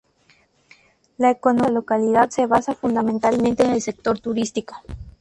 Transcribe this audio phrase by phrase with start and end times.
[1.19, 4.75] La economía de la localidad se basa fundamentalmente en el sector turístico.